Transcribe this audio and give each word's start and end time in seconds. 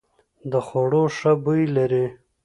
دا 0.51 0.59
خوړو 0.67 1.03
ښه 1.17 1.31
بوی 1.43 1.63
لري. 1.75 2.05